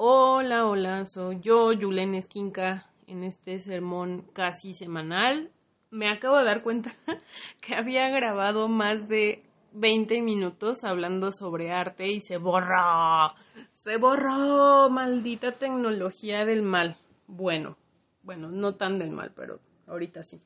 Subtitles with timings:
[0.00, 5.50] Hola, hola, soy yo, Julen Esquinca, en este sermón casi semanal.
[5.90, 6.94] Me acabo de dar cuenta
[7.60, 9.42] que había grabado más de
[9.72, 13.34] 20 minutos hablando sobre arte y se borró.
[13.72, 16.96] Se borró, maldita tecnología del mal.
[17.26, 17.76] Bueno,
[18.22, 19.58] bueno, no tan del mal, pero
[19.88, 20.40] ahorita sí.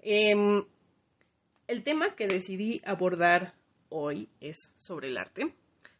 [0.00, 0.64] Em,
[1.66, 3.52] el tema que decidí abordar
[3.90, 5.52] hoy es sobre el arte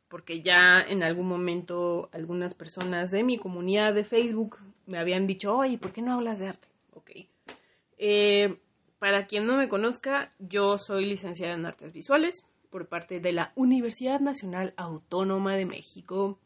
[0.09, 5.55] porque ya en algún momento algunas personas de mi comunidad de Facebook me habían dicho,
[5.55, 6.69] oye, ¿por qué no hablas de arte?
[6.95, 7.11] Ok.
[7.99, 8.57] Eh,
[8.99, 13.53] para quien no me conozca, yo soy licenciada en artes visuales por parte de la
[13.55, 16.39] Universidad Nacional Autónoma de México.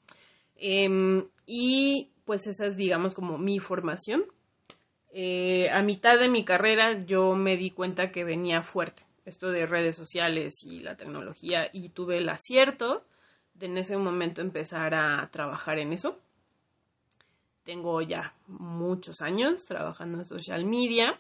[0.57, 4.25] Em, y pues esa es, digamos, como mi formación.
[5.13, 9.67] Eh, a mitad de mi carrera yo me di cuenta que venía fuerte esto de
[9.67, 13.05] redes sociales y la tecnología y tuve el acierto
[13.63, 16.19] en ese momento empezar a trabajar en eso.
[17.63, 21.19] Tengo ya muchos años trabajando en social media,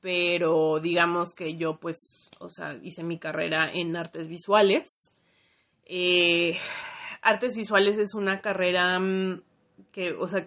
[0.00, 5.14] pero digamos que yo pues, o sea, hice mi carrera en artes visuales.
[5.86, 6.58] Eh,
[7.22, 9.42] artes visuales es una carrera mm,
[9.90, 10.46] que, o sea,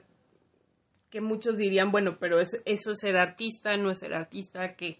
[1.10, 5.00] que muchos dirían, bueno, pero eso es ser artista, no es ser artista, que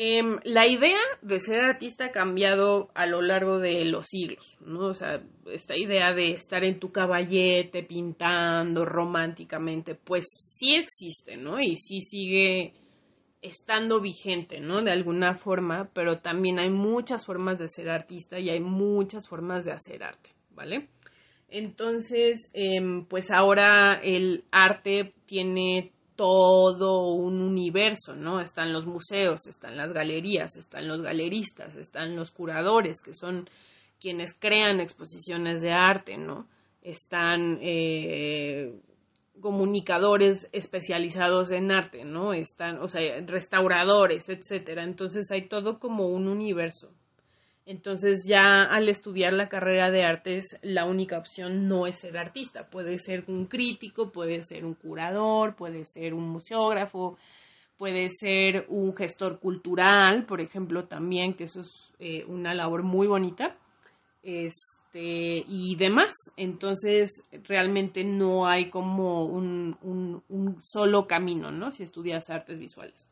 [0.00, 4.86] Em, la idea de ser artista ha cambiado a lo largo de los siglos, ¿no?
[4.86, 11.58] O sea, esta idea de estar en tu caballete pintando románticamente, pues sí existe, ¿no?
[11.58, 12.74] Y sí sigue
[13.42, 14.84] estando vigente, ¿no?
[14.84, 19.64] De alguna forma, pero también hay muchas formas de ser artista y hay muchas formas
[19.64, 20.90] de hacer arte, ¿vale?
[21.48, 28.40] Entonces, em, pues ahora el arte tiene todo un universo, ¿no?
[28.40, 33.48] Están los museos, están las galerías, están los galeristas, están los curadores, que son
[34.00, 36.48] quienes crean exposiciones de arte, ¿no?
[36.82, 38.74] Están eh,
[39.40, 42.32] comunicadores especializados en arte, ¿no?
[42.32, 44.82] Están, o sea, restauradores, etcétera.
[44.82, 46.90] Entonces hay todo como un universo.
[47.68, 52.70] Entonces ya al estudiar la carrera de artes, la única opción no es ser artista,
[52.70, 57.18] puede ser un crítico, puede ser un curador, puede ser un museógrafo,
[57.76, 63.06] puede ser un gestor cultural, por ejemplo, también, que eso es eh, una labor muy
[63.06, 63.54] bonita,
[64.22, 66.14] este, y demás.
[66.38, 71.70] Entonces, realmente no hay como un, un solo camino, ¿no?
[71.70, 73.10] Si estudias artes visuales.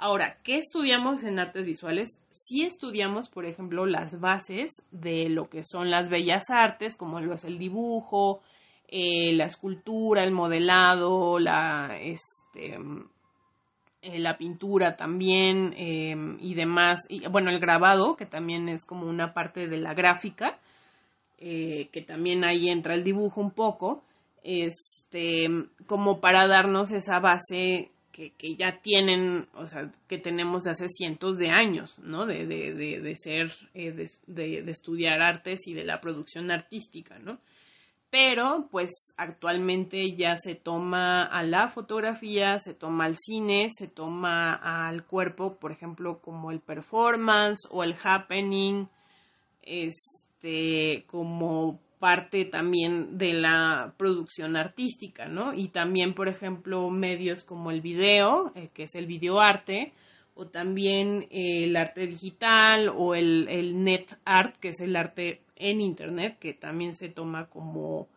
[0.00, 2.22] Ahora, ¿qué estudiamos en artes visuales?
[2.30, 7.34] Sí estudiamos, por ejemplo, las bases de lo que son las bellas artes, como lo
[7.34, 8.40] es el dibujo,
[8.86, 12.78] eh, la escultura, el modelado, la, este,
[14.02, 17.00] eh, la pintura también em, y demás.
[17.08, 20.60] Y, bueno, el grabado, que también es como una parte de la gráfica,
[21.38, 24.04] eh, que también ahí entra el dibujo un poco,
[24.44, 25.48] este,
[25.86, 27.90] como para darnos esa base
[28.36, 32.26] que, ya tienen, o sea, que tenemos de hace cientos de años, ¿no?
[32.26, 34.08] De, de, de, ser, eh, de,
[34.62, 37.38] de, estudiar artes y de la producción artística, ¿no?
[38.10, 44.54] Pero, pues, actualmente ya se toma a la fotografía, se toma al cine, se toma
[44.54, 48.86] al cuerpo, por ejemplo, como el performance o el happening,
[49.62, 55.54] este, como parte también de la producción artística, ¿no?
[55.54, 59.92] Y también, por ejemplo, medios como el video, eh, que es el videoarte,
[60.34, 65.80] o también el arte digital o el, el, net art, que es el arte en
[65.80, 68.08] internet, que también se toma como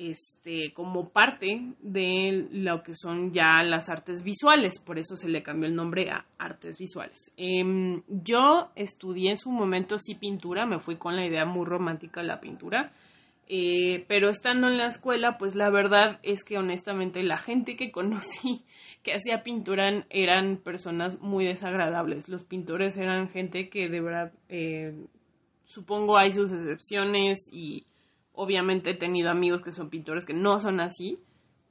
[0.00, 5.42] este como parte de lo que son ya las artes visuales, por eso se le
[5.42, 7.32] cambió el nombre a artes visuales.
[7.36, 12.22] Em, yo estudié en su momento sí pintura, me fui con la idea muy romántica
[12.22, 12.92] de la pintura,
[13.52, 17.90] eh, pero estando en la escuela, pues la verdad es que honestamente la gente que
[17.92, 18.64] conocí
[19.02, 22.28] que hacía pintura eran personas muy desagradables.
[22.28, 24.94] Los pintores eran gente que de verdad, eh,
[25.64, 27.86] supongo hay sus excepciones y
[28.34, 31.18] obviamente he tenido amigos que son pintores que no son así,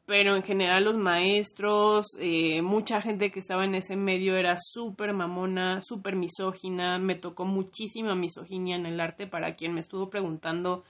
[0.06, 5.14] pero en general los maestros, eh, mucha gente que estaba en ese medio era súper
[5.14, 10.84] mamona, súper misógina, me tocó muchísima misoginia en el arte para quien me estuvo preguntando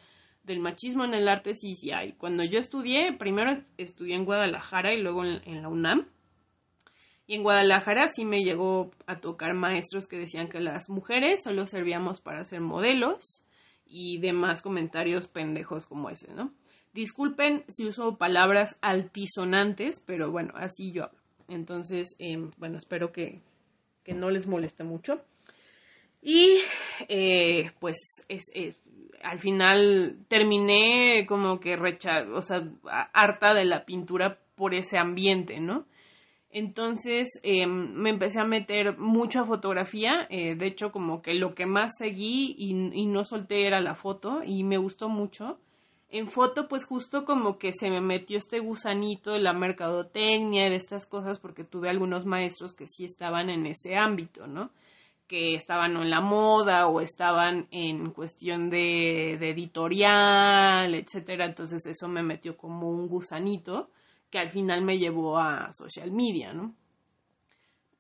[0.50, 2.14] del machismo en el arte sí, sí hay.
[2.14, 6.08] Cuando yo estudié, primero estudié en Guadalajara y luego en, la UNAM.
[7.28, 11.68] Y en Guadalajara sí me llegó a tocar maestros que decían que las mujeres solo
[11.68, 13.46] servíamos para ser modelos
[13.86, 16.52] y demás comentarios pendejos como ese, ¿no?
[16.94, 21.20] Disculpen si uso palabras altisonantes, pero bueno, así yo hablo.
[21.48, 23.42] Entonces, em, bueno, espero que,
[24.04, 25.22] que, no les moleste mucho.
[26.24, 26.60] Y
[27.08, 27.98] eh, pues
[28.28, 28.52] es,
[29.24, 32.64] al final terminé como que recha o sea,
[33.14, 35.86] harta de la pintura por ese ambiente, ¿no?
[36.52, 41.54] Entonces em, me empecé a meter mucho a fotografía, eh, de hecho como que lo
[41.54, 45.60] que más seguí y, y, no solté era la foto y me gustó mucho.
[46.10, 50.76] En foto pues justo como que se me metió este gusanito de la mercadotecnia de
[50.76, 54.72] estas cosas porque tuve algunos maestros que sí estaban en ese ámbito, ¿no?
[55.30, 61.46] Que estaban en la moda o estaban en cuestión de, editorial, etcétera.
[61.46, 63.92] Entonces eso me metió como un gusanito
[64.32, 66.74] que al final me llevó a social media, ¿no?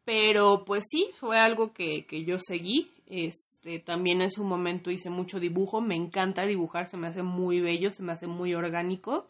[0.03, 2.89] Pero pues sí, fue algo que, que yo seguí.
[3.05, 7.61] Este, también en su momento hice mucho dibujo, me encanta dibujar, se me hace muy
[7.61, 9.27] bello, se me hace muy orgánico.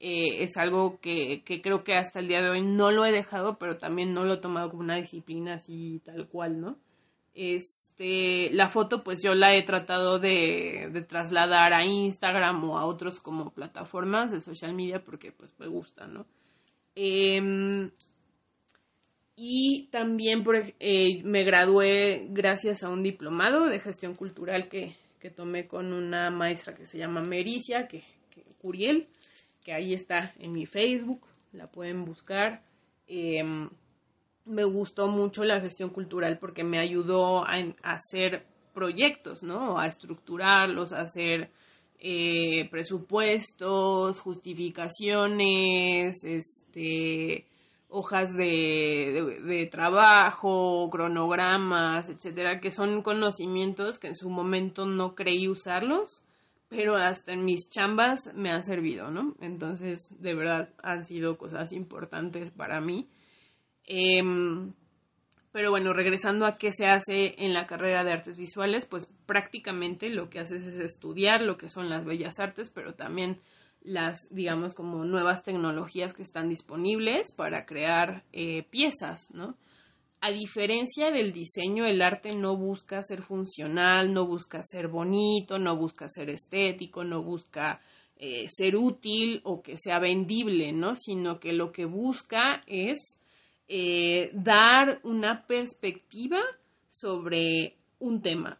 [0.00, 3.12] Eh, es algo que, que, creo que hasta el día de hoy no lo he
[3.12, 6.78] dejado, pero también no lo he tomado como una disciplina así tal cual, ¿no?
[7.40, 12.84] Este, la foto pues yo la he tratado de, de, trasladar a Instagram o a
[12.84, 16.26] otros como plataformas de social media porque pues me gusta, ¿no?
[16.96, 17.90] Eh,
[19.36, 25.30] y también por, eh, me gradué gracias a un diplomado de gestión cultural que, que
[25.30, 28.02] tomé con una maestra que se llama Mericia, que,
[28.60, 29.06] Curiel,
[29.64, 32.64] que ahí está en mi Facebook, la pueden buscar.
[33.06, 33.44] Eh,
[34.48, 39.78] me gustó mucho la gestión cultural porque me ayudó a, hacer proyectos, ¿no?
[39.78, 41.50] A estructurarlos, a hacer
[42.00, 47.46] eh, presupuestos, justificaciones, este,
[47.88, 55.48] hojas de, de, trabajo, cronogramas, etcétera, que son conocimientos que en su momento no creí
[55.48, 56.22] usarlos,
[56.68, 59.34] pero hasta en mis chambas me han servido, ¿no?
[59.40, 63.08] Entonces, de verdad, han sido cosas importantes para mí
[63.88, 64.22] eh,
[65.50, 70.10] pero bueno, regresando a qué se hace en la carrera de artes visuales, pues prácticamente
[70.10, 73.40] lo que haces es estudiar lo que son las bellas artes, pero también
[73.82, 79.56] las, digamos, como nuevas tecnologías que están disponibles para crear eh, piezas, ¿no?
[80.20, 85.76] A diferencia del diseño, el arte no busca ser funcional, no busca ser bonito, no
[85.76, 87.80] busca ser estético, no busca
[88.16, 90.94] eh, ser útil o que sea vendible, ¿no?
[90.94, 93.20] Sino que lo que busca es
[93.68, 96.40] eh, dar una perspectiva
[96.88, 98.58] sobre un tema.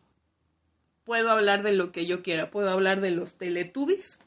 [1.05, 4.19] Puedo hablar de lo que yo quiera, puedo hablar de los teletubbies,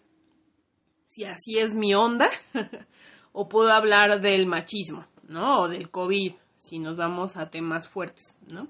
[1.05, 2.29] si así es mi onda,
[3.31, 5.61] o puedo hablar del machismo, ¿no?
[5.61, 8.67] O del COVID, si nos vamos a temas fuertes, ¿no?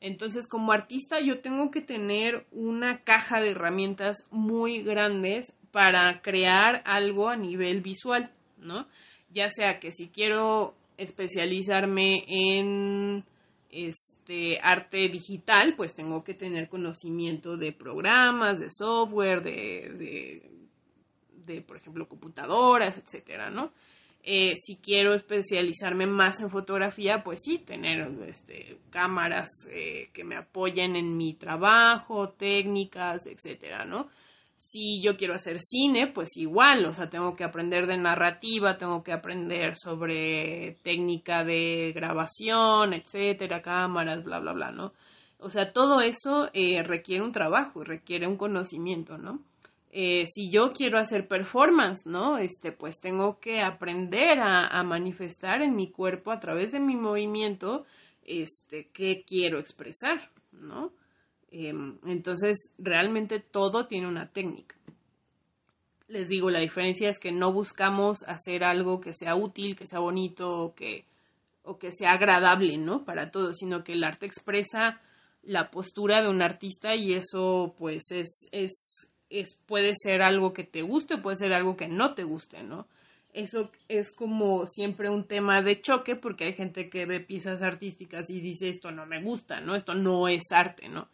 [0.00, 6.82] Entonces, como artista, yo tengo que tener una caja de herramientas muy grandes para crear
[6.86, 8.86] algo a nivel visual, ¿no?
[9.28, 13.24] Ya sea que si quiero especializarme en
[13.70, 20.50] este arte digital, pues tengo que tener conocimiento de programas, de software, de, de,
[21.46, 23.72] de por ejemplo, computadoras, etcétera, ¿no?
[24.22, 30.36] Eh, si quiero especializarme más en fotografía, pues sí, tener este, cámaras eh, que me
[30.36, 34.08] apoyen en mi trabajo, técnicas, etcétera, ¿no?
[34.62, 39.02] Si yo quiero hacer cine, pues igual, o sea, tengo que aprender de narrativa, tengo
[39.02, 44.92] que aprender sobre técnica de grabación, etcétera, cámaras, bla, bla, bla, ¿no?
[45.38, 49.40] O sea, todo eso eh, requiere un trabajo requiere un conocimiento, ¿no?
[49.92, 52.36] Eh, si yo quiero hacer performance, ¿no?
[52.36, 56.96] Este, pues tengo que aprender a, a manifestar en mi cuerpo a través de mi
[56.96, 57.86] movimiento,
[58.26, 60.92] este, qué quiero expresar, ¿no?
[61.50, 64.76] Em, entonces, realmente todo tiene una técnica.
[66.08, 70.00] Les digo, la diferencia es que no buscamos hacer algo que sea útil, que sea
[70.00, 71.04] bonito o que,
[71.62, 73.04] o que sea agradable, ¿no?
[73.04, 75.00] Para todos, sino que el arte expresa
[75.42, 80.64] la postura de un artista y eso, pues, es, es, es, puede ser algo que
[80.64, 82.86] te guste puede ser algo que no te guste, ¿no?
[83.32, 88.28] Eso es como siempre un tema de choque porque hay gente que ve piezas artísticas
[88.28, 89.76] y dice esto no me gusta, ¿no?
[89.76, 91.08] Esto no es arte, ¿no?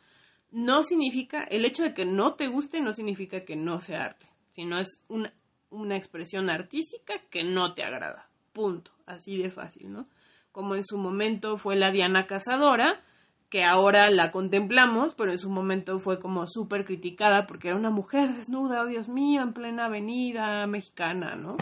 [0.50, 4.26] No significa, el hecho de que no te guste no significa que no sea arte,
[4.50, 5.32] sino es una,
[5.70, 8.28] una expresión artística que no te agrada.
[8.52, 8.92] Punto.
[9.06, 10.08] Así de fácil, ¿no?
[10.50, 13.00] Como en su momento fue la Diana Cazadora,
[13.48, 17.90] que ahora la contemplamos, pero en su momento fue como súper criticada porque era una
[17.90, 21.56] mujer desnuda, oh Dios mío, en plena avenida mexicana, ¿no?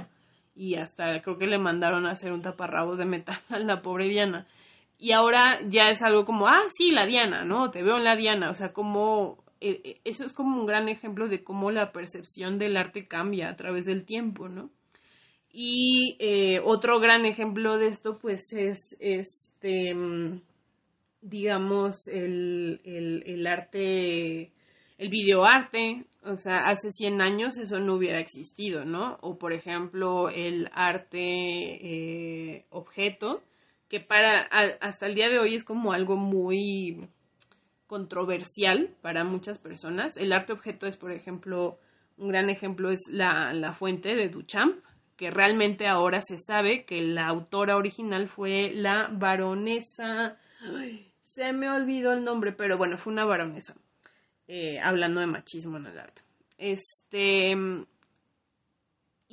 [0.55, 4.09] Y hasta creo que le mandaron a hacer un taparrabos de metal a la pobre
[4.09, 4.47] Diana.
[4.99, 7.71] Y ahora ya es algo como, ah, sí, la Diana, ¿no?
[7.71, 8.51] Te veo en la Diana.
[8.51, 12.59] O sea, como eh, eh, eso es como un gran ejemplo de cómo la percepción
[12.59, 14.71] del arte cambia a través del tiempo, ¿no?
[15.51, 20.43] Y eh, otro gran ejemplo de esto, pues, es este, mm,
[21.23, 24.53] digamos, el, el, el arte,
[24.99, 26.05] el videoarte.
[26.25, 29.17] O sea, hace 100 años eso no hubiera existido, ¿no?
[29.23, 33.43] O por ejemplo, el arte objeto,
[33.89, 34.43] que para
[34.81, 37.09] hasta el día de hoy es como algo muy
[37.87, 40.17] controversial para muchas personas.
[40.17, 41.79] El arte objeto es, por ejemplo,
[42.17, 44.85] un gran ejemplo es la, la fuente de Duchamp,
[45.17, 50.39] que realmente ahora se sabe que la autora original fue la baronesa.
[51.23, 53.75] se me olvidó el nombre, pero bueno, fue una baronesa.
[54.47, 56.23] Eh, hablando de machismo en el arte.
[56.59, 57.57] Este.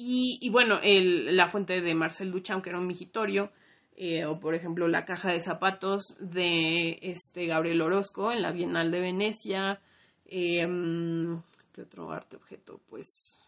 [0.03, 3.51] Y, bueno, la fuente de Marcel Duchamp, que era un migitorio,
[3.95, 8.91] eh, o por ejemplo la caja de zapatos de este Gabriel Orozco en la Bienal
[8.91, 9.79] de Venecia.
[10.25, 10.67] Eh,
[11.73, 12.79] ¿Qué otro arte objeto?
[12.89, 13.39] Pues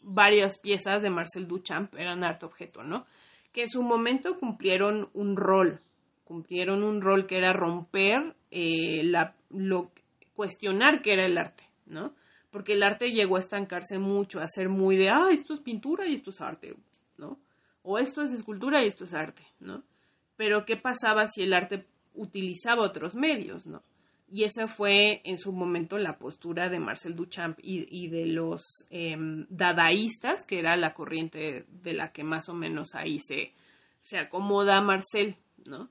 [0.00, 3.06] varias piezas de Marcel Duchamp eran arte objeto, ¿no?
[3.52, 5.80] Que en su momento cumplieron un rol,
[6.24, 9.90] cumplieron un rol que era romper la, lo,
[10.34, 12.14] cuestionar qué era el arte, ¿no?
[12.50, 16.06] Porque el arte llegó a estancarse mucho, a ser muy de, ah, esto es pintura
[16.06, 16.74] y esto es arte.
[17.84, 19.84] O esto es escultura y esto es arte, ¿no?
[20.36, 23.82] Pero ¿qué pasaba si el arte utilizaba otros medios, ¿no?
[24.26, 29.46] Y esa fue en su momento la postura de Marcel Duchamp y, de los em,
[29.50, 33.52] dadaístas, que era la corriente de la que más o menos ahí se,
[34.00, 35.36] se acomoda Marcel,
[35.66, 35.90] ¿no?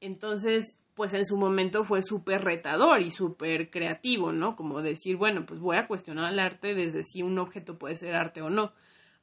[0.00, 4.56] Entonces, pues en su momento fue súper retador y súper creativo, ¿no?
[4.56, 8.14] Como decir, bueno, pues voy a cuestionar el arte desde si un objeto puede ser
[8.14, 8.72] arte o no.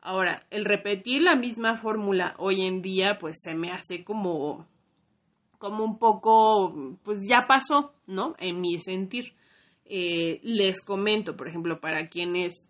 [0.06, 4.68] Ahora, el repetir la misma fórmula hoy en día, pues se me hace como,
[5.58, 8.36] como un poco, pues ya pasó, ¿no?
[8.38, 9.34] En mi sentir.
[9.84, 12.70] Eh, les comento, por ejemplo, para quienes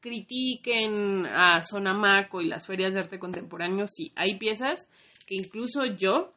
[0.00, 4.90] critiquen a Sonamaco y las ferias de arte contemporáneo, sí, hay piezas
[5.26, 6.32] que incluso yo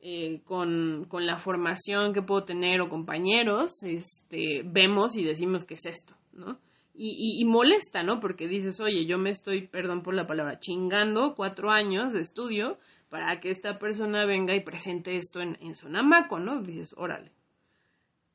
[0.00, 5.84] eh, con, la formación que puedo tener o compañeros, este, vemos y decimos que es
[5.84, 6.58] esto, ¿no?
[6.98, 8.20] Y, molesta, ¿no?
[8.20, 12.78] Porque dices, oye, yo me estoy, perdón por la palabra, chingando cuatro años de estudio
[13.10, 16.62] para que esta persona venga y presente esto en, en Sonamaco, ¿no?
[16.62, 17.30] Dices, órale.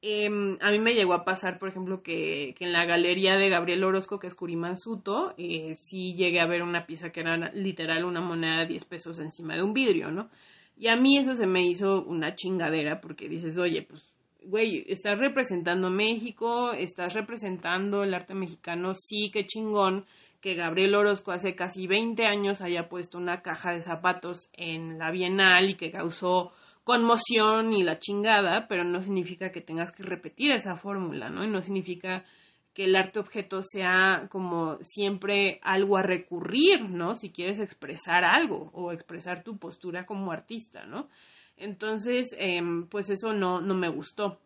[0.04, 3.84] Em, a mí me llegó a pasar, por ejemplo, que, en la galería de Gabriel
[3.84, 8.20] Orozco, que es Curimansuto, eh, sí llegué a ver una pieza que era literal una
[8.20, 10.30] moneda de 10 pesos encima de un vidrio, ¿no?
[10.76, 14.02] Y a mí eso se me hizo una chingadera porque dices, oye, pues,
[14.42, 20.06] güey, estás representando México, estás representando el arte mexicano, sí, qué chingón
[20.42, 25.12] que Gabriel Orozco hace casi 20 años haya puesto una caja de zapatos en la
[25.12, 26.52] Bienal y que causó
[26.84, 31.44] conmoción y la chingada, pero no significa que tengas que repetir esa fórmula, ¿no?
[31.46, 32.26] Y no significa
[32.74, 37.14] que el arte objeto sea como siempre algo a recurrir, ¿no?
[37.14, 41.10] Si quieres expresar algo o expresar tu postura como artista, ¿no?
[41.58, 44.40] Entonces, em, pues eso no, no me gustó.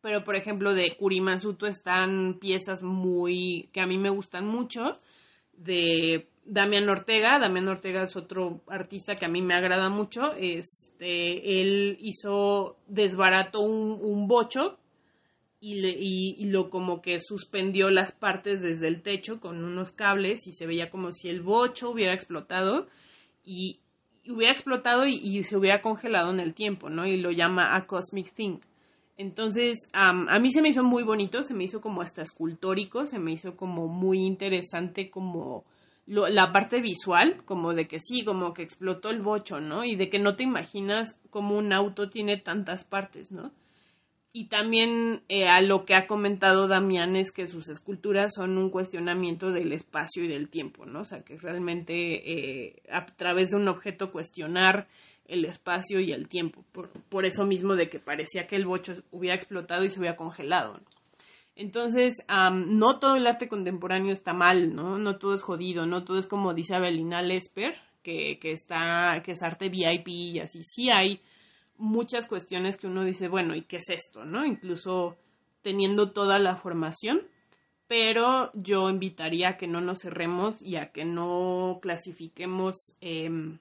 [0.00, 4.92] Pero, por ejemplo, de Kurimazuto están piezas muy, que a mí me gustan mucho,
[5.52, 7.38] de Damián Ortega.
[7.38, 10.34] Damián Ortega es otro artista que a mí me agrada mucho.
[10.38, 14.78] Este, él hizo, desbarató un, un bocho
[15.60, 15.84] y,
[16.38, 20.66] y, lo como que suspendió las partes desde el techo con unos cables y se
[20.66, 22.86] veía como si el bocho hubiera explotado
[23.44, 23.80] y,
[24.28, 27.06] hubiera explotado y, se hubiera congelado en el tiempo, ¿no?
[27.06, 28.58] Y lo llama a cosmic thing.
[29.16, 33.18] Entonces, a mí se me hizo muy bonito, se me hizo como hasta escultórico, se
[33.18, 35.64] me hizo como muy interesante como
[36.08, 39.84] la parte visual, como de que sí, como que explotó el bocho, ¿no?
[39.84, 43.50] Y de que no te imaginas cómo un auto tiene tantas partes, ¿no?
[44.32, 48.70] Y también eh, a lo que ha comentado Damián es que sus esculturas son un
[48.70, 51.00] cuestionamiento del espacio y del tiempo, ¿no?
[51.00, 51.94] O sea, que realmente
[52.30, 54.86] eh, a través de un objeto cuestionar
[55.28, 56.64] el espacio y el tiempo.
[56.72, 60.80] Por, eso mismo de que parecía que el bocho hubiera explotado y se hubiera congelado.
[61.54, 64.98] Entonces, no todo el arte contemporáneo está mal, ¿no?
[64.98, 69.32] No todo es jodido, no todo es como dice Abelina Lesper, que, que, está, que
[69.32, 70.62] es arte VIP y así.
[70.62, 71.20] Sí hay
[71.78, 74.24] muchas cuestiones que uno dice, bueno, ¿y qué es esto?
[74.24, 74.44] ¿No?
[74.44, 75.16] Incluso
[75.62, 77.22] teniendo toda la formación,
[77.86, 83.58] pero yo invitaría a que no nos cerremos y a que no clasifiquemos em,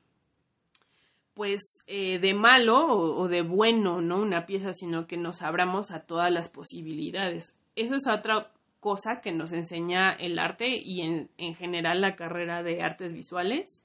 [1.34, 4.20] pues eh, de malo o, de bueno, ¿no?
[4.20, 7.56] Una pieza, sino que nos abramos a todas las posibilidades.
[7.76, 12.64] Eso es otra cosa que nos enseña el arte y en, en general la carrera
[12.64, 13.84] de artes visuales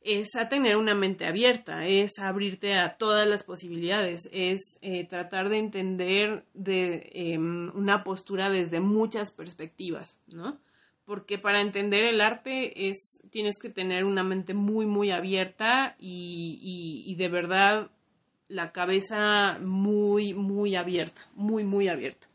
[0.00, 5.48] es a tener una mente abierta, es abrirte a todas las posibilidades, es eh, tratar
[5.48, 10.58] de entender de em, una postura desde muchas perspectivas, ¿no?
[11.04, 17.04] Porque para entender el arte es tienes que tener una mente muy muy abierta y,
[17.06, 17.90] y de verdad
[18.48, 22.28] la cabeza muy muy abierta, muy muy abierta.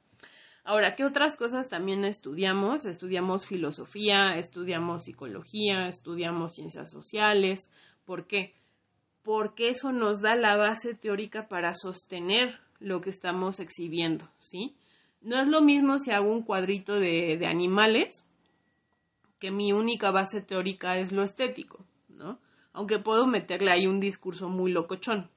[0.66, 2.86] Ahora, ¿qué otras cosas también estudiamos?
[2.86, 7.70] Estudiamos filosofía, estudiamos psicología, estudiamos ciencias sociales.
[8.06, 8.56] ¿Por qué?
[9.24, 14.76] Porque eso nos da la base teórica para sostener lo que estamos exhibiendo, ¿sí?
[15.22, 18.26] No es lo mismo si hago un cuadrito de, de animales,
[19.40, 22.40] que mi única base teórica es lo estético, ¿no?
[22.72, 25.30] Aunque puedo meterle ahí un discurso muy locochón.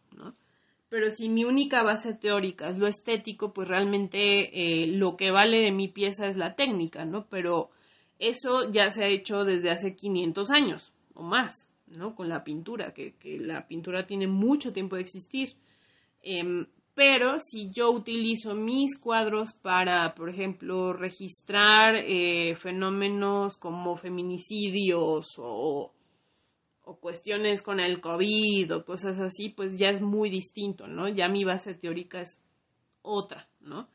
[0.88, 5.58] Pero si mi única base teórica es lo estético, pues realmente eh, lo que vale
[5.58, 7.26] de mi pieza es la técnica, ¿no?
[7.28, 7.70] Pero
[8.18, 12.14] eso ya se ha hecho desde hace 500 años o más, ¿no?
[12.14, 15.54] Con la pintura, que, que la pintura tiene mucho tiempo de existir.
[16.22, 25.34] Em, pero si yo utilizo mis cuadros para, por ejemplo, registrar eh, fenómenos como feminicidios
[25.36, 25.92] o
[26.86, 31.08] o cuestiones con el COVID o cosas así, pues ya es muy distinto, ¿no?
[31.08, 32.40] Ya mi base teórica es
[33.02, 33.88] otra, ¿no?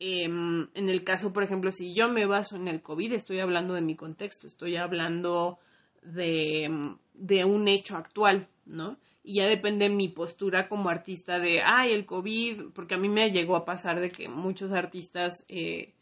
[0.00, 3.74] Em, en el caso, por ejemplo, si yo me baso en el COVID, estoy hablando
[3.74, 5.60] de mi contexto, estoy hablando
[6.02, 6.68] de,
[7.14, 8.98] de un hecho actual, ¿no?
[9.22, 13.30] Y ya depende mi postura como artista de, ay, el COVID, porque a mí me
[13.30, 15.94] llegó a pasar de que muchos artistas eh,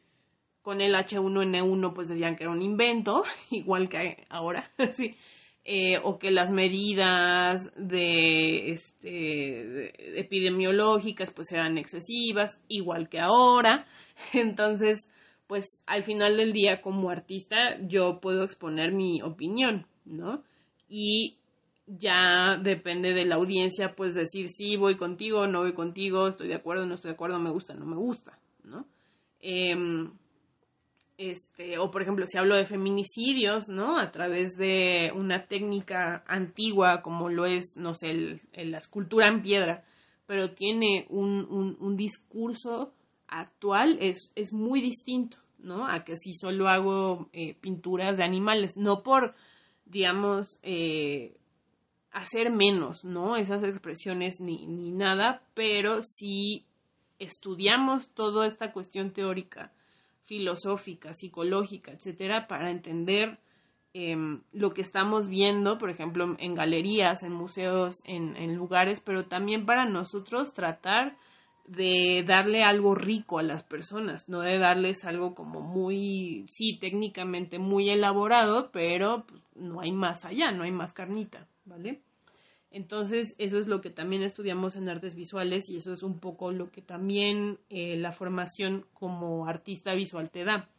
[0.62, 5.14] con el H1N1 pues decían que era un invento, igual que ahora, sí
[5.64, 13.86] eh, o que las medidas de, este, epidemiológicas pues sean excesivas, igual que ahora.
[14.32, 15.10] Entonces,
[15.46, 20.42] pues al final del día como artista yo puedo exponer mi opinión, ¿no?
[20.88, 21.36] Y
[21.86, 26.54] ya depende de la audiencia pues decir sí, voy contigo, no voy contigo, estoy de
[26.54, 28.86] acuerdo, no estoy de acuerdo, me gusta, no me gusta, ¿no?
[29.40, 30.12] Em,
[31.30, 33.98] este, o por ejemplo, si hablo de feminicidios, ¿no?
[33.98, 39.84] A través de una técnica antigua como lo es, no sé, la escultura en piedra,
[40.26, 42.92] pero tiene un, un, discurso
[43.28, 45.86] actual, es, es, muy distinto, ¿no?
[45.86, 49.34] A que si solo hago eh, pinturas de animales, no por,
[49.84, 51.36] digamos, eh,
[52.10, 53.36] hacer menos, ¿no?
[53.36, 56.66] Esas expresiones ni, ni nada, pero si
[57.18, 59.72] estudiamos toda esta cuestión teórica,
[60.24, 63.38] filosófica, psicológica, etcétera, para entender
[63.94, 69.26] em, lo que estamos viendo, por ejemplo, en galerías, en museos, en, en, lugares, pero
[69.26, 71.16] también para nosotros tratar
[71.66, 77.58] de darle algo rico a las personas, no de darles algo como muy, sí, técnicamente
[77.58, 82.00] muy elaborado, pero pues, no hay más allá, no hay más carnita, ¿vale?
[82.72, 86.52] Entonces, eso es lo que también estudiamos en artes visuales y eso es un poco
[86.52, 90.70] lo que también eh, la formación como artista visual te da.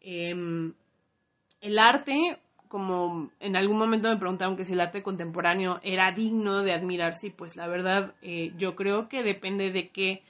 [0.00, 0.74] Em,
[1.62, 6.62] el arte, como en algún momento me preguntaron que si el arte contemporáneo era digno
[6.62, 10.22] de admirarse, y pues la verdad eh, yo creo que depende de qué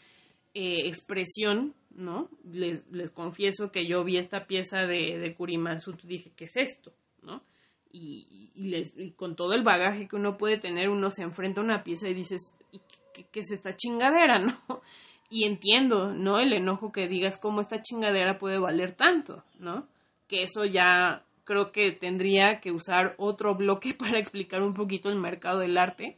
[0.54, 2.28] eh, expresión, ¿no?
[2.52, 6.92] Les, les, confieso que yo vi esta pieza de, de y dije, ¿qué es esto?
[7.22, 7.42] ¿no?
[7.92, 11.82] Y, les, con todo el bagaje que uno puede tener, uno se enfrenta a una
[11.82, 12.54] pieza y dices,
[13.12, 14.56] ¿qué, es esta chingadera, no?
[15.28, 16.38] Y entiendo, ¿no?
[16.38, 19.86] El enojo que digas cómo esta chingadera puede valer tanto, ¿no?
[20.26, 25.16] Que eso ya creo que tendría que usar otro bloque para explicar un poquito el
[25.16, 26.16] mercado del arte.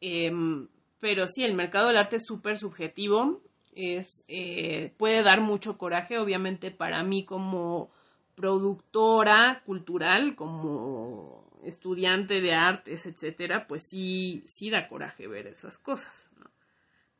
[0.00, 0.68] Em,
[1.00, 3.40] pero sí, el mercado del arte es súper subjetivo,
[3.74, 7.90] es, eh, puede dar mucho coraje, obviamente para mí como
[8.34, 16.28] productora cultural, como estudiante de artes, etcétera, pues sí, sí da coraje ver esas cosas,
[16.38, 16.50] ¿no?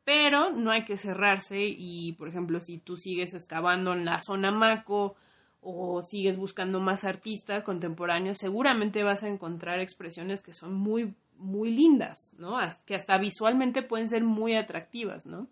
[0.03, 4.51] Pero no hay que cerrarse y, por ejemplo, si tú sigues excavando en la zona
[4.51, 5.15] Maco
[5.61, 11.71] o sigues buscando más artistas contemporáneos, seguramente vas a encontrar expresiones que son muy, muy
[11.71, 12.57] lindas, ¿no?
[12.85, 15.47] Que hasta visualmente pueden ser muy atractivas, ¿no?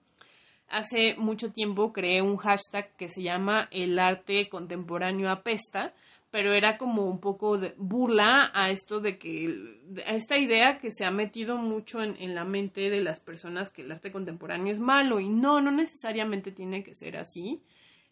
[0.74, 5.94] Hace mucho tiempo creé un hashtag que se llama el arte contemporáneo apesta,
[6.32, 10.90] pero era como un poco de burla a esto de que, a esta idea que
[10.90, 14.80] se ha metido mucho en, la mente de las personas que el arte contemporáneo es
[14.80, 17.62] malo y no, no necesariamente tiene que ser así.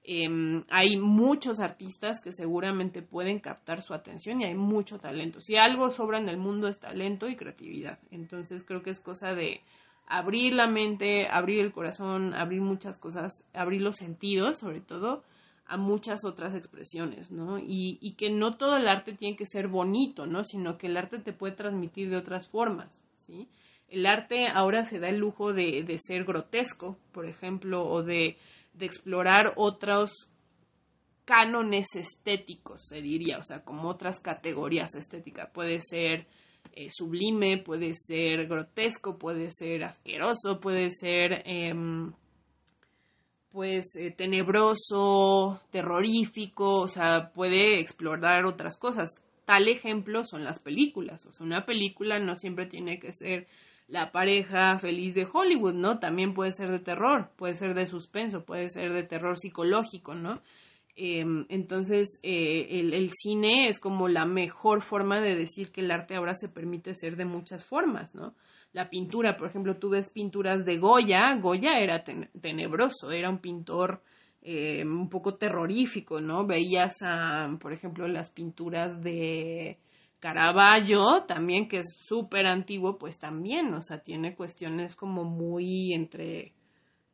[0.04, 5.42] Em, hay muchos artistas que seguramente pueden captar su atención y hay mucho talento.
[5.42, 7.98] Si algo sobra en el mundo es talento y creatividad.
[8.12, 9.62] Entonces creo que es cosa de
[10.08, 15.24] abrir la mente, abrir el corazón, abrir muchas cosas, abrir los sentidos, sobre todo,
[15.66, 17.58] a muchas otras expresiones, ¿no?
[17.58, 20.44] Y, que no todo el arte tiene que ser bonito, ¿no?
[20.44, 23.48] Sino que el arte te puede transmitir de otras formas, ¿sí?
[23.88, 28.38] El arte ahora se da el lujo de, de ser grotesco, por ejemplo, o de,
[28.74, 30.32] de explorar otros
[31.26, 35.50] cánones estéticos, se diría, o sea, como otras categorías estéticas.
[35.54, 36.28] Puede ser
[36.74, 42.12] eh, sublime, puede ser grotesco, puede ser asqueroso, puede ser, em,
[43.52, 49.10] pues eh, tenebroso, terrorífico, o sea, puede explorar otras cosas.
[49.46, 53.48] Tal ejemplo son las películas, o sea, una película no siempre tiene que ser
[53.88, 56.00] la pareja feliz de Hollywood, ¿no?
[56.00, 60.42] También puede ser de terror, puede ser de suspenso, puede ser de terror psicológico, ¿no?
[60.96, 66.16] Em, entonces, eh, el, cine es como la mejor forma de decir que el arte
[66.16, 68.36] ahora se permite ser de muchas formas, ¿no?
[68.74, 74.02] La pintura, por ejemplo, tú ves pinturas de Goya, Goya era tenebroso, era un pintor
[74.42, 76.46] eh, un poco terrorífico, ¿no?
[76.46, 79.78] Veías, a, por ejemplo, las pinturas de
[80.20, 86.54] Caravaggio, también, que es súper antiguo, pues también, o sea, tiene cuestiones como muy entre,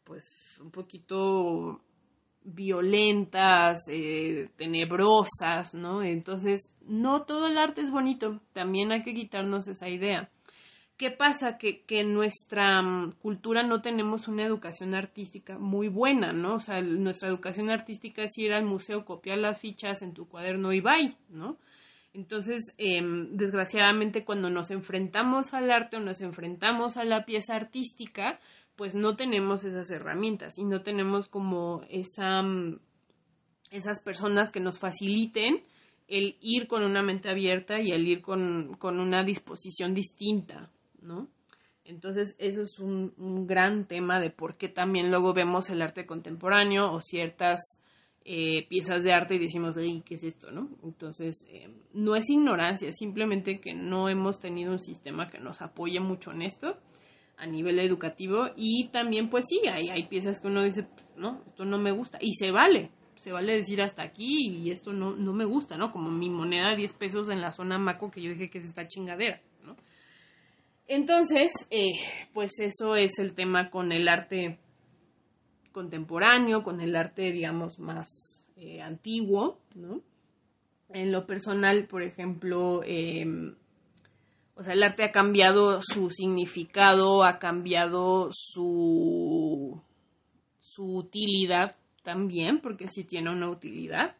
[0.03, 1.81] pues, un poquito
[2.47, 6.01] violentas, eh, tenebrosas, ¿no?
[6.01, 10.29] Entonces, no todo el arte es bonito, también hay que quitarnos esa idea.
[10.97, 11.57] ¿Qué pasa?
[11.57, 16.55] Que, que en nuestra mm, cultura no tenemos una educación artística muy buena, ¿no?
[16.55, 20.73] O sea, nuestra educación artística es ir al museo, copiar las fichas en tu cuaderno
[20.73, 21.57] y bye, ¿no?
[22.13, 28.39] Entonces, em, desgraciadamente, cuando nos enfrentamos al arte o nos enfrentamos a la pieza artística,
[28.77, 32.79] pues no tenemos esas herramientas y no tenemos como esa, mm,
[33.71, 35.63] esas personas que nos faciliten
[36.07, 40.69] el ir con una mente abierta y el ir con, con una disposición distinta,
[41.01, 41.27] ¿no?
[41.83, 46.05] Entonces, eso es un, un, gran tema de por qué también luego vemos el arte
[46.05, 47.81] contemporáneo o ciertas
[48.25, 50.51] eh, piezas de arte y decimos, Ay, ¿qué es esto?
[50.51, 50.69] ¿no?
[50.83, 56.01] Entonces, eh, no es ignorancia, simplemente que no hemos tenido un sistema que nos apoye
[56.01, 56.77] mucho en esto
[57.37, 61.65] a nivel educativo y también, pues sí, hay, hay piezas que uno dice, no, esto
[61.65, 65.33] no me gusta y se vale, se vale decir hasta aquí y esto no, no
[65.33, 65.91] me gusta, ¿no?
[65.91, 68.65] Como mi moneda de 10 pesos en la zona Maco que yo dije que es
[68.65, 69.75] esta chingadera, ¿no?
[70.87, 71.91] Entonces, eh,
[72.33, 74.57] pues eso es el tema con el arte
[75.71, 80.01] contemporáneo, con el arte, digamos, más eh, antiguo, ¿no?
[80.89, 83.55] En lo personal, por ejemplo, em,
[84.57, 89.81] o sea, el arte ha cambiado su significado, ha cambiado su,
[90.59, 94.15] su utilidad también, porque sí tiene una utilidad.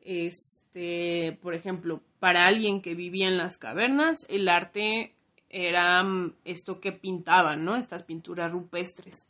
[0.00, 5.14] Este, por ejemplo, para alguien que vivía en las cavernas, el arte
[5.50, 7.76] era mm, esto que pintaban, ¿no?
[7.76, 9.26] Estas pinturas rupestres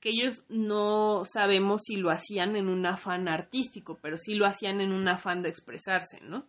[0.00, 4.80] que ellos no sabemos si lo hacían en un afán artístico, pero sí lo hacían
[4.80, 6.46] en un afán de expresarse, ¿no?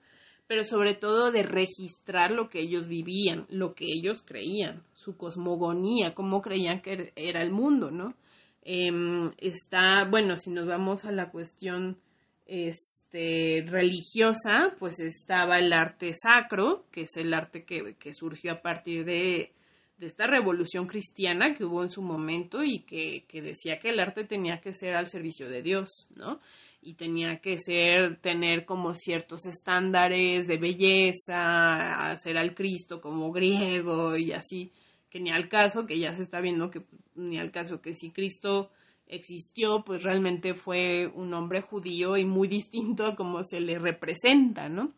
[0.49, 6.15] Pero sobre todo de registrar lo que ellos vivían, lo que ellos creían, su cosmogonía,
[6.15, 8.15] cómo creían que era el mundo, ¿no?
[8.63, 11.99] Em, está, bueno, si nos vamos a la cuestión
[12.47, 19.05] este, religiosa, pues estaba el arte sacro, que es el arte que, surgió a partir
[19.05, 19.51] de
[19.99, 23.99] de esta revolución cristiana que hubo en su momento y que, que, decía que el
[23.99, 26.39] arte tenía que ser al servicio de Dios, ¿no?
[26.81, 34.15] Y tenía que ser, tener como ciertos estándares de belleza, hacer al Cristo como griego
[34.15, 34.71] y así,
[35.09, 36.83] que ni al caso, que ya se está viendo que
[37.15, 38.71] ni al caso que si Cristo
[39.07, 44.69] existió, pues realmente fue un hombre judío y muy distinto a como se le representa,
[44.69, 44.93] ¿no?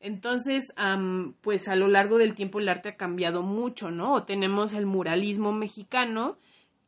[0.00, 0.72] Entonces,
[1.40, 4.22] pues a lo largo del tiempo el arte ha cambiado mucho, ¿no?
[4.22, 6.36] Tenemos el muralismo mexicano,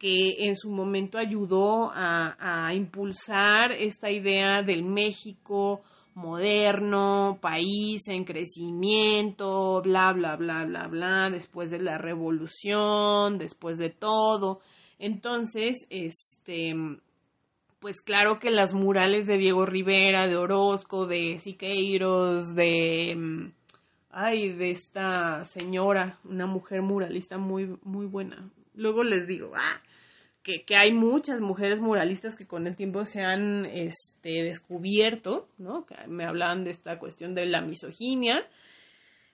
[0.01, 5.83] que en su momento ayudó a, impulsar esta idea del México
[6.15, 13.91] moderno, país en crecimiento, bla, bla, bla, bla, bla, después de la revolución, después de
[13.91, 14.61] todo.
[14.99, 16.75] Entonces, este,
[17.79, 23.53] pues claro que las murales de Diego Rivera, de Orozco, de Siqueiros, de mm,
[24.13, 28.51] ay, de esta señora, una mujer muralista muy muy buena.
[28.81, 29.83] Luego les digo, ah,
[30.43, 35.85] que, que, hay muchas mujeres muralistas que con el tiempo se han este, descubierto, ¿no?
[35.85, 38.43] Que me hablaban de esta cuestión de la misoginia,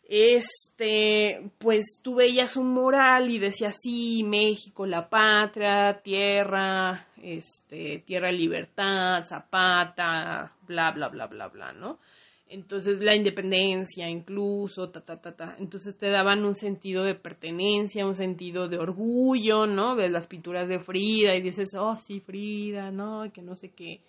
[0.08, 8.30] este, pues tú veías un mural y decía sí, México, la patria, tierra, este, tierra
[8.30, 11.98] libertad, zapata, bla, bla, bla, bla, bla, ¿no?
[12.48, 15.56] Entonces la independencia incluso, ta, ta, ta, ta.
[15.58, 19.96] Entonces te daban un sentido de pertenencia, un sentido de orgullo, ¿no?
[19.96, 23.30] Ves las pinturas de Frida y dices, oh, sí, Frida, ¿no?
[23.32, 24.00] Que no sé qué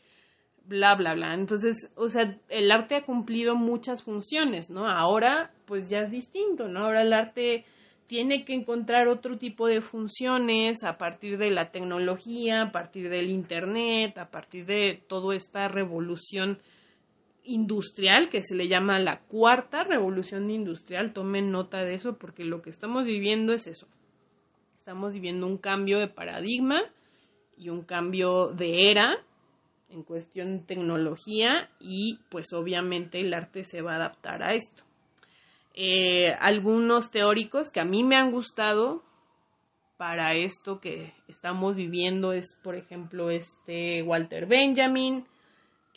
[0.68, 1.34] bla, bla, bla.
[1.34, 4.88] Entonces, o sea, el arte ha cumplido muchas funciones, ¿no?
[4.88, 6.82] Ahora, pues ya es distinto, ¿no?
[6.82, 7.66] Ahora el arte
[8.08, 13.30] tiene que encontrar otro tipo de funciones a partir de la tecnología, a partir del
[13.30, 16.60] Internet, a partir de toda esta revolución
[17.48, 21.14] industrial que se le llama la cuarta revolución industrial.
[21.14, 23.88] Tomen nota de eso porque lo que estamos viviendo es eso.
[24.78, 26.82] Estamos viviendo un cambio de paradigma
[27.58, 29.18] y un cambio de era
[29.90, 34.84] en cuestión de tecnología y pues obviamente el arte se va a adaptar a esto.
[35.74, 39.04] Eh, algunos teóricos que a mí me han gustado
[39.98, 45.26] para esto que estamos viviendo es, por ejemplo, este Walter Benjamin,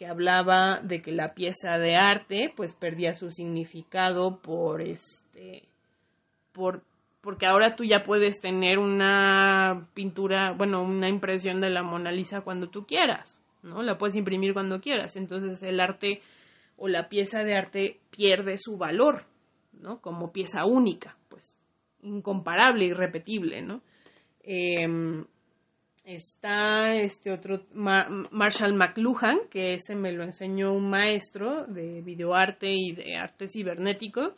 [0.01, 5.69] que hablaba de que la pieza de arte pues perdía su significado por este
[6.53, 6.81] por
[7.21, 12.41] porque ahora tú ya puedes tener una pintura, bueno, una impresión de la Mona Lisa
[12.41, 13.83] cuando tú quieras, ¿no?
[13.83, 15.17] La puedes imprimir cuando quieras.
[15.17, 16.23] Entonces el arte
[16.79, 19.25] o la pieza de arte pierde su valor,
[19.75, 20.01] ¿no?
[20.01, 21.59] Como pieza única, pues
[22.01, 23.83] incomparable, irrepetible, ¿no?
[24.45, 25.27] Em,
[26.05, 32.93] está este otro Marshall McLuhan, que ese me lo enseñó un maestro de videoarte y
[32.93, 34.35] de arte cibernético,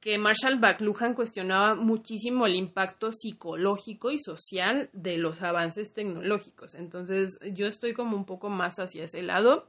[0.00, 6.74] que Marshall McLuhan cuestionaba muchísimo el impacto psicológico y social de los avances tecnológicos.
[6.74, 9.66] Entonces, yo estoy como un poco más hacia ese lado.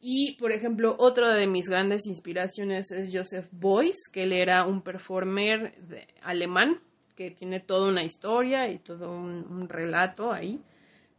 [0.00, 4.82] Y, por ejemplo, otra de mis grandes inspiraciones es Joseph Beuys, que él era un
[4.82, 5.74] performer
[6.22, 6.80] alemán
[7.20, 10.58] que tiene toda una historia y todo un, relato ahí.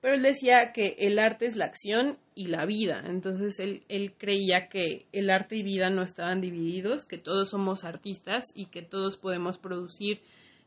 [0.02, 3.04] Pero él decía que el arte es la acción y la vida.
[3.06, 7.84] Entonces él, él creía que el arte y vida no estaban divididos, que todos somos
[7.84, 10.22] artistas y que todos podemos producir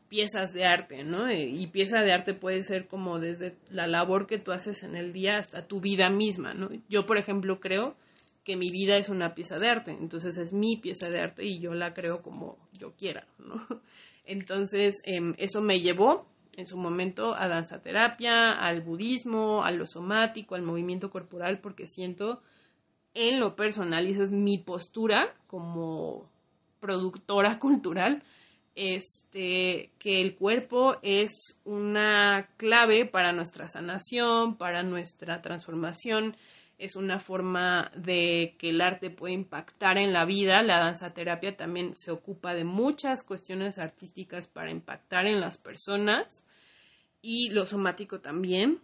[0.07, 1.29] piezas de arte, ¿no?
[1.29, 5.11] Y pieza de arte puede ser como desde la labor que tú haces en el
[5.11, 6.69] día hasta tu vida misma, ¿no?
[6.87, 7.97] Yo, por ejemplo, creo
[8.45, 11.59] que mi vida es una pieza de arte, entonces es mi pieza de arte y
[11.59, 13.65] yo la creo como yo quiera, ¿no?
[14.23, 19.85] Entonces, em, eso me llevó en su momento a danza terapia, al budismo, a lo
[19.85, 22.41] somático, al movimiento corporal, porque siento
[23.13, 26.29] en lo personal, y esa es mi postura como
[26.79, 28.23] productora cultural,
[28.75, 36.35] este, que el cuerpo es una clave para nuestra sanación, para nuestra transformación,
[36.77, 40.61] es una forma de que el arte puede impactar en la vida.
[40.61, 46.45] La danza terapia también se ocupa de muchas cuestiones artísticas para impactar en las personas
[47.21, 48.79] y lo somático también.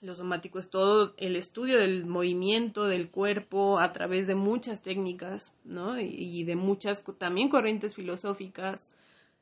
[0.00, 5.52] Lo somático es todo el estudio del movimiento del cuerpo a través de muchas técnicas,
[5.64, 5.98] ¿no?
[5.98, 8.92] Y, de muchas también corrientes filosóficas,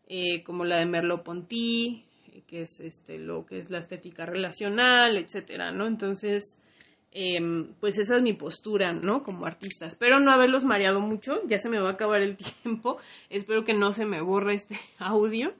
[0.07, 2.05] eh, como la de Merleau-Ponty,
[2.47, 5.87] que es este lo que es la estética relacional, etcétera, ¿no?
[5.87, 6.59] Entonces,
[7.15, 9.23] Em, pues esa es mi postura, ¿no?
[9.23, 9.87] Como artista.
[9.87, 12.97] Espero no haberlos mareado mucho, ya se me va a acabar el tiempo,
[13.29, 15.53] espero que no se me borre este audio.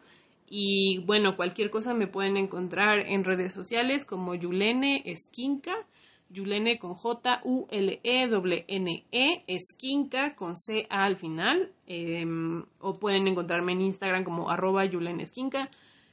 [0.49, 5.75] Y bueno, cualquier cosa me pueden encontrar en redes sociales como Yulene Esquinca,
[6.29, 8.01] Yulene con J-U-L-E-N-E,
[9.13, 15.23] -E, Esquinca con C-A al final, em, o pueden encontrarme en Instagram como arroba Yulene
[15.23, 15.69] Esquinca,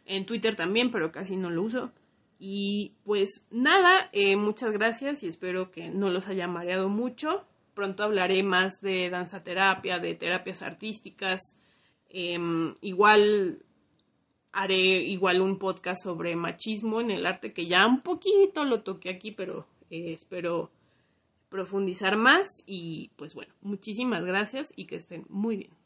[0.06, 1.92] en Twitter también, pero casi no lo uso.
[2.40, 7.46] Y pues nada, eh, muchas gracias y espero que no los haya mareado mucho.
[7.74, 11.42] Pronto hablaré más de danza terapia, de terapias artísticas.
[12.10, 13.64] Em, igual
[14.54, 19.10] haré igual un podcast sobre machismo en el arte que ya un poquito lo toqué
[19.10, 20.72] aquí, pero eh, espero
[21.50, 25.79] profundizar más y pues bueno, muchísimas gracias y que estén muy bien.